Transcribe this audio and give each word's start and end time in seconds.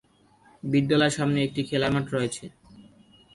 বিদ্যালয়ের 0.63 1.15
সামনে 1.17 1.39
একটি 1.43 1.61
খেলার 1.69 1.91
মাঠ 1.95 2.05
রয়েছে। 2.15 2.45